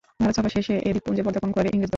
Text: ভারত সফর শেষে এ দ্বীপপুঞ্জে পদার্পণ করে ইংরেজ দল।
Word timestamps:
ভারত 0.19 0.33
সফর 0.37 0.51
শেষে 0.55 0.73
এ 0.79 0.89
দ্বীপপুঞ্জে 0.93 1.23
পদার্পণ 1.27 1.51
করে 1.51 1.67
ইংরেজ 1.67 1.81
দল। 1.81 1.89